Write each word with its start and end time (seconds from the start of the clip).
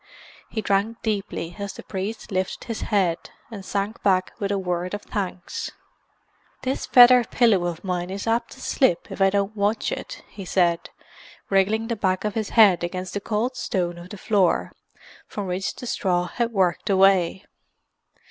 He 0.49 0.61
drank 0.61 1.03
deeply 1.03 1.55
as 1.59 1.73
the 1.73 1.83
priest 1.83 2.31
lifted 2.31 2.63
his 2.63 2.81
head, 2.89 3.29
and 3.51 3.63
sank 3.63 4.01
back 4.01 4.33
with 4.39 4.51
a 4.51 4.57
word 4.57 4.95
of 4.95 5.03
thanks. 5.03 5.73
"This 6.63 6.87
feather 6.87 7.23
pillow 7.23 7.65
of 7.67 7.83
mine 7.83 8.09
is 8.09 8.25
apt 8.25 8.53
to 8.53 8.61
slip 8.61 9.11
if 9.11 9.21
I 9.21 9.29
don't 9.29 9.55
watch 9.55 9.91
it," 9.91 10.23
he 10.27 10.43
said, 10.43 10.89
wriggling 11.51 11.87
the 11.87 11.95
back 11.95 12.25
of 12.25 12.33
his 12.33 12.49
head 12.57 12.83
against 12.83 13.13
the 13.13 13.21
cold 13.21 13.55
stone 13.55 13.99
of 13.99 14.09
the 14.09 14.17
floor, 14.17 14.71
from 15.27 15.45
which 15.45 15.75
the 15.75 15.85
straw 15.85 16.25
had 16.25 16.51
worked 16.51 16.89
away. 16.89 17.45